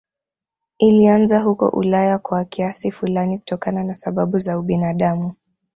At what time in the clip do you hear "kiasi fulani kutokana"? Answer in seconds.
2.45-3.83